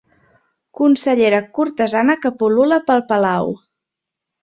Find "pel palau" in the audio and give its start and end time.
2.91-3.57